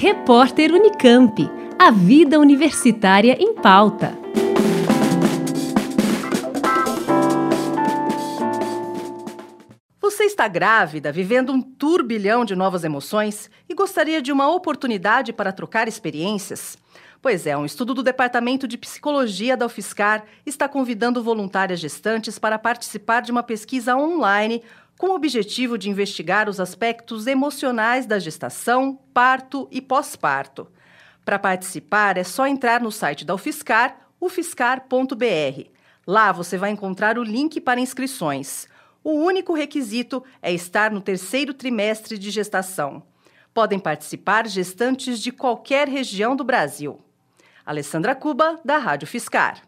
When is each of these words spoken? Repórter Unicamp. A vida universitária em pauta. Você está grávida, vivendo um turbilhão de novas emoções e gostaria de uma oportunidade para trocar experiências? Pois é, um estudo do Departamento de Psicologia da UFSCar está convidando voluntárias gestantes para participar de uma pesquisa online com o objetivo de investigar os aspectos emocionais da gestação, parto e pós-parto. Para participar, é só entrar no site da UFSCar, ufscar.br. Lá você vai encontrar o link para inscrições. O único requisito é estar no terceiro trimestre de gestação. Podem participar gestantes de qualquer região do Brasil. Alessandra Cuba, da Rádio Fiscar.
Repórter 0.00 0.72
Unicamp. 0.72 1.50
A 1.76 1.90
vida 1.90 2.38
universitária 2.38 3.36
em 3.36 3.52
pauta. 3.52 4.16
Você 10.00 10.22
está 10.22 10.46
grávida, 10.46 11.10
vivendo 11.10 11.52
um 11.52 11.60
turbilhão 11.60 12.44
de 12.44 12.54
novas 12.54 12.84
emoções 12.84 13.50
e 13.68 13.74
gostaria 13.74 14.22
de 14.22 14.30
uma 14.30 14.48
oportunidade 14.48 15.32
para 15.32 15.50
trocar 15.50 15.88
experiências? 15.88 16.78
Pois 17.20 17.44
é, 17.48 17.56
um 17.56 17.64
estudo 17.66 17.92
do 17.92 18.02
Departamento 18.04 18.68
de 18.68 18.78
Psicologia 18.78 19.56
da 19.56 19.66
UFSCar 19.66 20.22
está 20.46 20.68
convidando 20.68 21.24
voluntárias 21.24 21.80
gestantes 21.80 22.38
para 22.38 22.56
participar 22.56 23.22
de 23.22 23.32
uma 23.32 23.42
pesquisa 23.42 23.96
online 23.96 24.62
com 24.98 25.10
o 25.10 25.14
objetivo 25.14 25.78
de 25.78 25.88
investigar 25.88 26.48
os 26.48 26.58
aspectos 26.58 27.28
emocionais 27.28 28.04
da 28.04 28.18
gestação, 28.18 28.98
parto 29.14 29.68
e 29.70 29.80
pós-parto. 29.80 30.66
Para 31.24 31.38
participar, 31.38 32.18
é 32.18 32.24
só 32.24 32.46
entrar 32.46 32.80
no 32.80 32.90
site 32.90 33.24
da 33.24 33.34
UFSCar, 33.34 33.96
ufscar.br. 34.20 35.70
Lá 36.04 36.32
você 36.32 36.58
vai 36.58 36.70
encontrar 36.70 37.16
o 37.16 37.22
link 37.22 37.60
para 37.60 37.80
inscrições. 37.80 38.66
O 39.04 39.12
único 39.12 39.54
requisito 39.54 40.24
é 40.42 40.52
estar 40.52 40.90
no 40.90 41.00
terceiro 41.00 41.54
trimestre 41.54 42.18
de 42.18 42.30
gestação. 42.30 43.02
Podem 43.54 43.78
participar 43.78 44.48
gestantes 44.48 45.20
de 45.20 45.30
qualquer 45.30 45.86
região 45.86 46.34
do 46.34 46.42
Brasil. 46.42 46.98
Alessandra 47.64 48.14
Cuba, 48.14 48.58
da 48.64 48.78
Rádio 48.78 49.06
Fiscar. 49.06 49.67